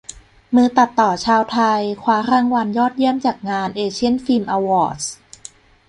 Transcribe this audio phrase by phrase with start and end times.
[0.53, 5.11] มือตัดต่อชาวไทย คว้ารางวัลยอดเยี่ยมจากงาน "เอเชียน ฟิล์ม อวอร์ดส์"